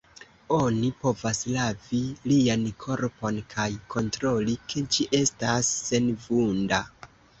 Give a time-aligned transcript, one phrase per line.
[0.59, 1.99] Oni povas lavi
[2.31, 3.67] lian korpon, kaj
[3.97, 6.81] kontroli, ke ĝi estas senvunda.